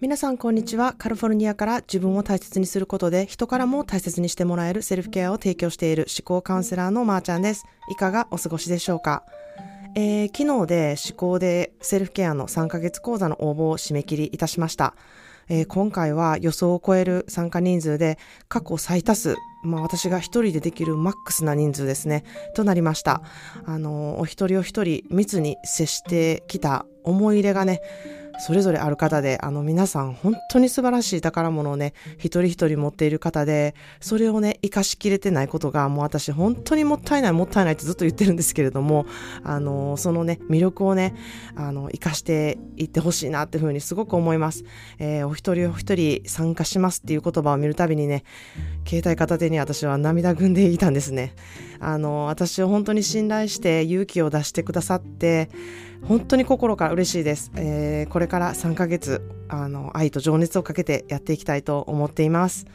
[0.00, 0.94] 皆さんこんにちは。
[0.96, 7.64] カリフォルニアから自分を大切にすることで人からも大切にしてもらえるセルフケアを提供している思考カウンセラーのまーちゃんです。
[7.90, 9.24] いかがお過ごしでしょうか？
[9.96, 14.94] えー、昨日で思考でセルフケアの3ヶ月講座の応募を締め切りいたしました。
[15.48, 18.18] えー、今回は予想を超える参加人数で
[18.48, 19.34] 過去最多数、
[19.64, 22.22] まあ私が一人でできるマックスな人数ですね、
[22.54, 23.20] となりました。
[23.66, 27.80] あの、お一人お一人密に接してきた思い入れがね、
[28.38, 39.06] それぞれある方で、あの皆さん本当に素晴らしい宝物をね、一人一人持っている方で、それをね、活かしきれてないことが、もう私本当にもったいないもったいないってずっと言ってるんですけれども、
[39.42, 41.14] あの、そのね、魅力をね、
[41.56, 44.64] あの、活かしていってほしいなっていうふうにすごく思います。
[44.98, 48.24] えー、お一人お一人参加しますっていう言葉を見るたびにね、
[48.86, 51.34] 携帯片手に私は涙ぐんでいたんですね。
[51.80, 55.50] あの、私を本当に信頼して勇気を出してくださって、
[56.06, 57.50] 本当に心から嬉しいです。
[57.56, 62.66] えー、これから3ヶ月、あの、愛と情熱をかけてやっていきたいと思っています。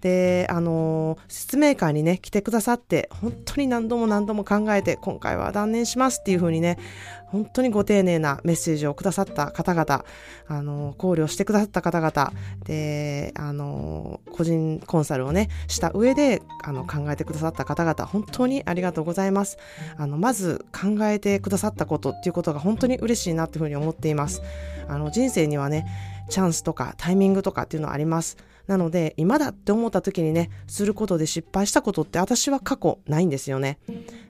[0.00, 6.78] で、あの説明会にね、来てくださって、本当に何度も何度も考えて、今回は断念しますっていうふうにね、
[7.26, 10.04] 本当にご丁寧なメッセージをくださった方々、
[10.48, 12.32] あの、考慮してくださった方々、
[12.64, 19.58] で、あの、個人コンサルをね、した上で、あの、考えてくださった方々、本当にありがとうございます。
[19.96, 24.42] あの、まず考えてくださったことっていうことが本当に嬉しいなっていうふうに思っています。
[24.88, 25.86] あの、人生にはね、
[26.30, 28.36] チャンスとかタイミングとかっていうのはあります。
[28.70, 33.80] なので、今だって思った時にね、することで失敗したことって私は過去ないんですよね。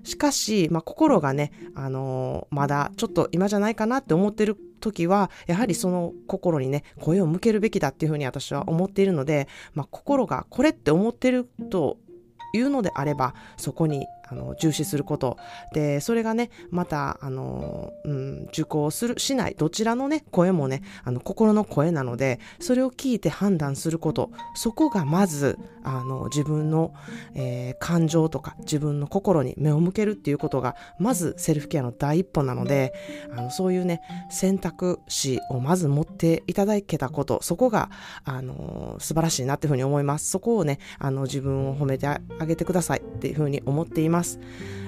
[0.02, 11.98] しかし、まあ、心がね、あのー、まだちょっと今じゃないかなって思ってる時は、やはりその心にね、声を向けるべきだっていうふうに私は思っているので、まあ、心がこれって思ってると
[12.54, 15.36] いうのであれば、そこにあの重視すること。
[15.72, 24.30] でそれがねまたあの、うん、受講するしないどちらのね声もねあの心の声なのでそれを聞いて判断すること。
[24.54, 26.92] そこがまずあの自分の、
[27.34, 32.92] えー、感情とか自分の心に目を向けるっていうことがまずセルフケアの第一歩なので
[33.36, 37.40] あのそういうね選択肢をまず持っていただけたこと。
[37.42, 37.90] そこが
[38.24, 40.30] あの素晴らしいなっていうふうに思います。
[40.30, 44.19] そこをねあの自分を褒めてあげてくださいっていうふうに思っています。
[44.20, 44.38] ます。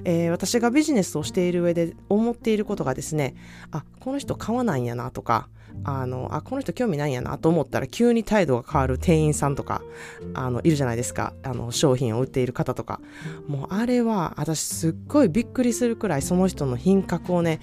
[0.05, 3.35] えー、私がビジネスをしている上で思っていることがですね、
[3.71, 5.49] あ、この人買わないんやなとか、
[5.85, 9.83] あの、あ、この人興味ないんやなと思ったら急に態度が変わる店員さんとか、
[10.35, 11.33] あの、いるじゃないですか。
[11.43, 13.01] あの、商品を売っている方とか。
[13.49, 17.61] もうあれは、私すっごいびっくりするくらいその人の品格をね、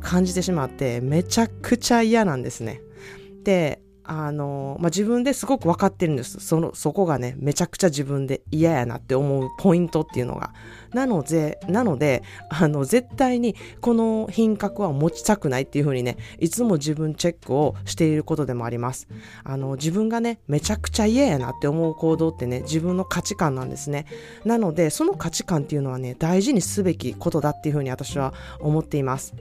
[0.00, 2.80] 感じてしまって、めちゃくちゃ嫌なんですね。
[3.44, 6.40] で、あの、まあ、自分ですごく分かってるんです。
[6.40, 10.52] その、そこがね、めちゃくちゃ自分で嫌やなって思うポイントっていうのが。
[10.92, 19.08] なので、なので、あの、絶対にこの品格は持ちたくないっていうふうにね、いつも自分チェックをしていることでもあります。
[19.44, 24.06] あの、自分がね、めちゃくちゃ嫌やなって思う行動ってね、自分の価値観なんですね。
[24.44, 29.34] なので、その価値観っていうのはね、大事にすべきことだっていうふうに私は思っています。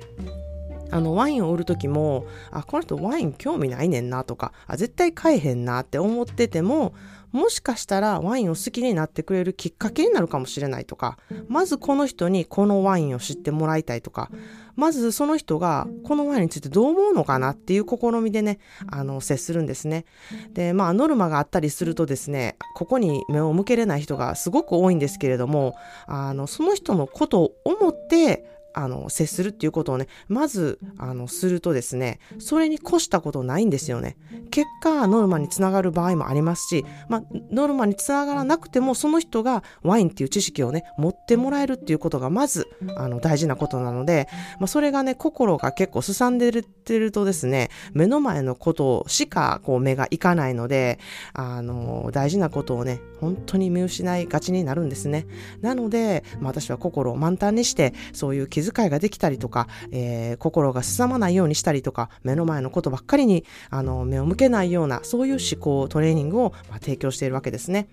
[0.92, 6.94] あの、ワインを売るときも、あ、この人ワイン興味ないねんなとか、あ、絶対買えへんなって思ってても、
[7.32, 14.30] もしかしたらワインを好きになってくれるきっかけになるかもしれないとか、まずこの人にこのワインを知ってもらいたいとか、
[14.76, 20.06] まずその人がこのワインについてどう思うのかなっていう試みでね、あの、接するんですね。
[20.54, 25.76] で、まあ、ノルマがあったりするとですね、ここに目を向けれない人がすごく多いんですけれども、
[26.08, 34.18] あの、その人のことを思って、あの、接するっていうことをね、まず、あの、するとですね、それに越したことないんですよね。
[34.52, 44.28] 結果、ノルマにつながる場合もありますし、まあ、ノルマにつながらなくても、その人がワインっていう知識をね、持ってもらえるっていうことが、まず、あの、大事なことなので、
[44.60, 51.00] まあ、それがね、心が結構すさんでるってるとですね、目の前のことしか、こう、目がいかないので、
[51.34, 55.28] あの、大事なことをね、本当に見失いがちになるんですね。
[55.62, 67.88] なので、まあ、私は心を満タンにして、そういう気気遣いができたりとか、えー、心がすさまないようにしたりとか、目の前のことばっかりに、あの、目を向けないような、そういう思考、トレーニングを、まあ、提供しているわけですね。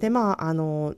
[0.00, 0.94] で、まあ、あの、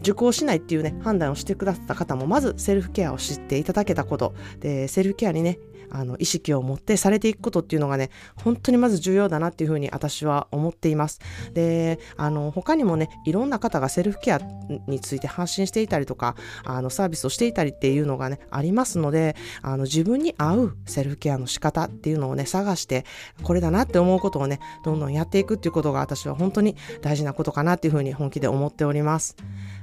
[0.00, 5.58] 受講しないっていうね、判断をしてくださった方も、まずセルフケアを知っていただけたこと、で、セルフケアにね、
[5.90, 8.10] あの、意識を持ってされていくことっていうのがね、
[8.42, 11.20] 本当にまず重要だなっていうふうに私は思っています。
[11.52, 14.40] で、あの、他にもね、いろんな方がセルフケア
[14.86, 23.04] について発信していたりとか、あの、サービスをしていたりっていうのがね、ありますので、あの、自分に合うセルフケアの仕方っていうのをね、探して、
[23.42, 29.36] これだなって思うことをね、どんどんやっていくっていうことが私は本当に大事なことかなっていうふうに本気で思っております。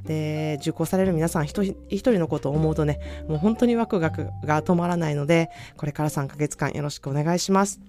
[0.06, 7.80] で、受講される皆さん一人一人のことを思うとね、もう本当にワクワクが止まらないので、これから3ヶ月間よろしくお願いします。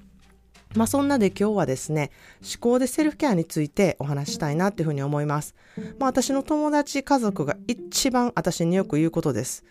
[0.75, 2.11] まあそんなで今日はですね、
[2.43, 5.55] 思考でセルフケアについてお話したいなっていうふうに思います。
[5.99, 9.65] まあ私の友達家族が一番私によく言うことです。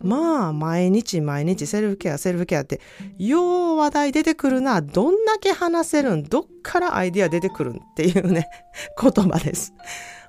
[0.00, 2.80] まあ、毎日毎日セルフケア、セルフケアって、
[3.18, 4.80] よう話題出てくるな。
[4.80, 8.48] どんだけ話せるんどっからアイディア出てくるんっていうね、
[9.00, 9.74] 言葉です。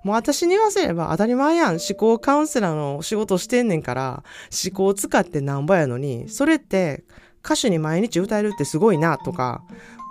[0.03, 1.73] もう私に言わせれば当たり前やん。
[1.73, 4.23] 思考カウンセラーの仕事してんねんから、
[4.65, 7.03] 思考使ってなんぼやのに、それって
[7.45, 9.63] 歌手に毎日歌えるってすごいなとか、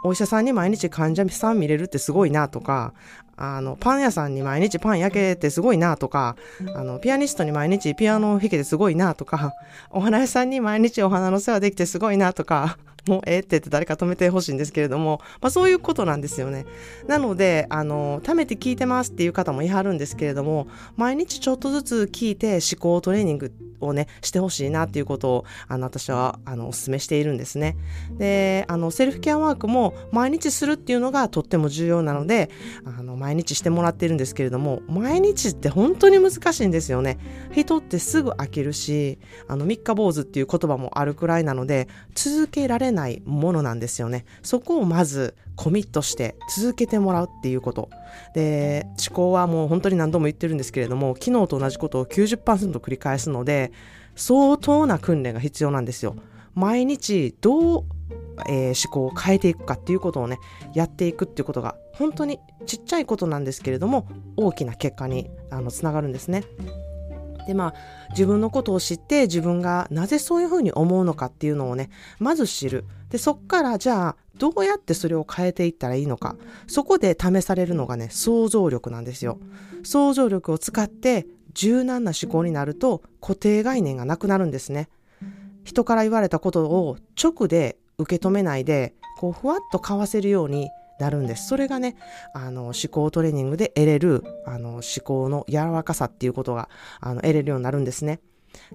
[0.05, 2.95] お医者さんに毎日患者さん見れるってすごいなとか、
[3.39, 6.37] あの、パン屋さんに毎日パン焼けてすごいなとか、
[6.75, 9.55] あの、ピアニストに毎日ピアノを弾けてすごいなとか、
[9.91, 16.67] お花屋さんに毎日お花の世話できてすごいなとか、もうええって言って誰か止めてほしいんですけれども、まあそういうことなんですよね。
[17.07, 27.77] なので、あの、貯めて聞いてますっていう方もいはるんですけれども、毎日ちょっとずつ聞いて思考トレーニングをね、してほしいなっていうことを、あの、私は、あの、お勧めしているんですね。
[28.19, 32.51] で、あの、セルフケアワークも毎日するっていうのがとっても重要なので、
[32.85, 37.19] あの、毎毎日してもらってるんですけれども、毎日って本当に難しいんですよね。
[37.53, 44.25] 人ってすぐ飽きるし、あの、三日坊主っていう言葉もあるくらいなので、続けられないものなんですよね。
[44.43, 47.91] そこをまずコミットして続けてもらうっていうこと。
[48.35, 53.73] で、思考はもう本当に何度も言ってるんですけれども、昨日と同じことを90%繰り返すので、
[54.17, 56.17] 相当な訓練が必要なんですよ。
[56.55, 57.85] 毎日どう、
[58.47, 60.39] えー、思考を変えていくかっていうことをね、
[60.75, 64.07] やっていくっていうことが本当にちっちゃいことなんですけれども、
[64.37, 66.45] 大きな結果にあのつながるんですね。
[67.47, 67.75] でまあ
[68.11, 71.89] 自分のことを知って自分がなぜそういうふうに思うのかっていうのをね
[72.19, 72.85] まず知る。
[73.09, 76.37] でそっからじゃあどうやってそれを変えていったらいいのか。
[76.67, 79.39] そこで試されるのがね想像力なんですよ。
[79.83, 84.91] 想像力を使って柔軟な思考になると固定概念がなくなるんですね。
[85.65, 91.47] 人から言われたことを直で受け止めないでこうふわっと交わせるようになるんです。
[91.49, 91.97] それがね、
[92.35, 96.69] あの、思考トレーニングで得れる、あの、思考の柔らかさっていうことが、
[97.01, 98.21] あの、得れるようになるんですね。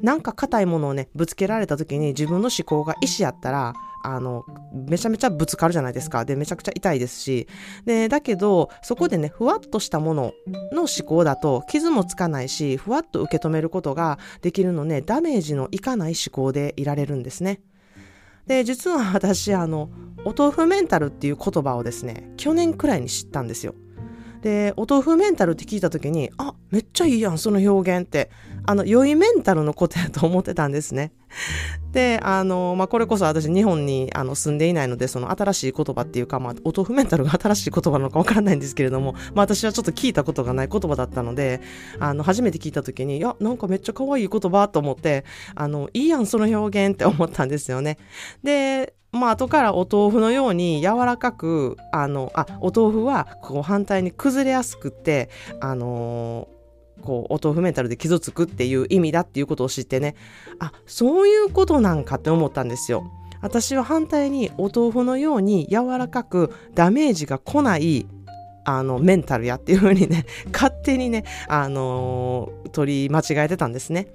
[0.02, 3.74] なんか硬いものをね、ぶつけられた時に自分の思考が意志やったら、
[4.06, 4.44] あの、
[4.74, 6.26] めちゃめちゃぶつかるじゃないですか。
[6.26, 7.48] で、めちゃくちゃ痛いですし。
[7.86, 10.34] で、だけど、そこでね、ふわっとしたもの
[10.72, 17.62] の思考だと、傷もつかないし、ふわっと受け止めることができるのね、ダメージのいかない思考でいられるんですね。
[18.48, 19.90] で、実は私、あの、
[20.25, 23.75] お豆腐メンタルっていう言葉をですね、去年くらいに知ったんですよ。
[24.42, 28.30] で、お豆腐メンタルって聞いた時に、あ、めっちゃいいやん、その表現って。
[28.66, 31.13] あの、良いメンタルのことやと思ってたんですね。
[31.91, 41.62] で、あの、まあ、これこそ私日本にあの住んでいないので、その新しい言葉っていうか、まあ、お豆腐メンタルが新しい言葉なのかわからないんですけれども、まあ、私はちょっと聞いたことがない言葉だったので、
[42.00, 45.24] あの、初めて聞いた時に、いや、なんかめっちゃ可愛い言葉と思って、
[45.56, 47.97] あの、いいやん、その表現って思ったんですよね。
[48.44, 55.30] で、まあ、後からお豆腐のように柔らかく、あの、あ、お豆腐は、こう反対に崩れやすくって、
[55.62, 56.47] あの、
[57.04, 60.16] こう、お豆腐メンタルで傷つくっていう意味だっていうことを知ってね、
[60.60, 63.12] あ、そういうことなんかって思ったんですよ。
[63.42, 68.08] 私は反対にお豆腐のように柔らかくダメージが来ない
[68.66, 74.08] あの、メンタルやっていうふうにね、 勝手にね、あのー、取り間違えてたんですね。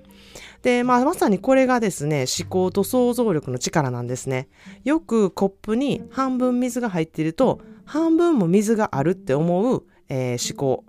[0.63, 4.49] で、まあ、まさにこれがですね、思考と想像力の力なんですね。
[4.85, 10.85] よくコップに半分水が入っていると、半分も水があるって思う、えー、思考。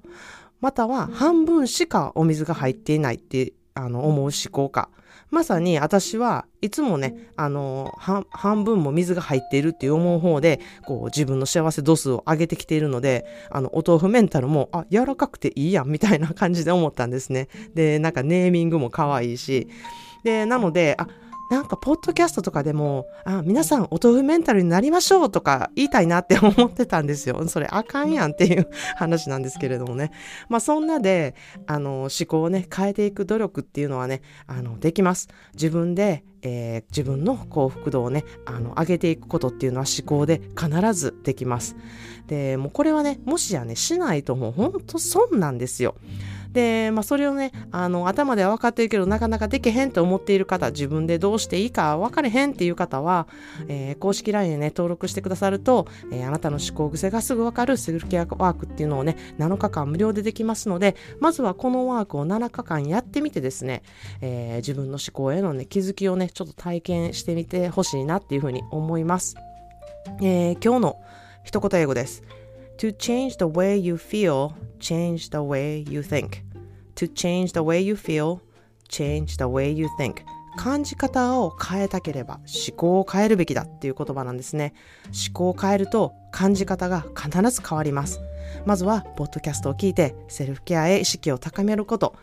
[0.61, 4.89] または半分しかお水が入っていないってあの思う思考か。
[5.31, 7.93] まさに私はいつもね、あの、
[8.31, 17.47] 半分も水が入っているっていう思う方で、こう自分の幸せ度数を上げてきているので、あの、お豆腐メンタルも、あ、柔らかくていいやんみたいな感じで思ったんですね。
[17.75, 19.67] で、なんかネーミングも可愛いし。
[20.23, 21.07] で、なので、あ、
[21.49, 27.47] なんか、ポッドキャストとかでも、あ、皆さん、お豆腐メンタルになりましょうとか言いたいなって思ってたんですよ。
[27.47, 30.11] それあかんやんっていう 話なんですけれどもね。
[30.47, 35.27] まあ、そんなで、あの、思考をね、変えていく努力っていうのはね、あの、できます。
[35.53, 41.75] 自分で、えー、自分の幸福度をね、あの、上げていくことっていうのは思考で必ずできます。
[42.27, 45.95] で、もうこれはね、もしやね、しないともうほんと損なんですよ。
[46.51, 53.27] で、まあ、それをね、あの、頭では分かってるけど、なかなかできへんと思っている方、自分でどうしていいか分かれへんっていう方は、
[53.67, 63.83] えー、公式 LINE でね、登録してくださると、えー、あなたの思考癖がすぐ分かるセルフケアワークっていうのをね、7日間無料でできますので、まずはこのワークを7日間やってみてですね、
[64.21, 69.35] えー、自分の思考へのね、気づきをね、ちょっと体験してみてほしいなっていうふうに思います。
[70.21, 71.01] えー、今日の
[71.43, 72.23] 一言英語です。
[72.79, 76.43] To change the way you feel, change the way you think.
[76.95, 78.39] To change the way you feel,
[78.87, 80.23] change the way you think.
[80.55, 84.73] 感じ方を変えたければ思考を変えるべきだっていう言葉なんですね。
[85.07, 88.21] 思考を変えると感じ方が必ず変わります。
[88.65, 92.15] まずは、ポッドキャストを聞いて、セルフケアへ意識を高めること。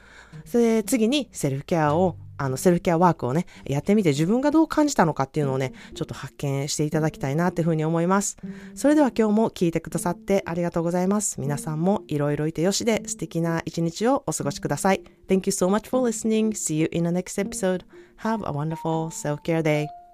[0.87, 8.37] 次に、セルフケアをあの、セルフケアワークをね、やってみて自分がどう感じたのかっていうのをね、ちょっと発見していただきたいなっていうふうに思います。
[8.75, 11.41] それでは今日も聞いてくださってありがとうございます。
[11.41, 15.03] 皆さんもいろいろいてよしで素敵な一日をお過ごしください。
[15.29, 16.51] Thank you so much for listening.
[16.51, 17.85] See you in the next episode.
[18.19, 20.06] Have a wonderful self-care day.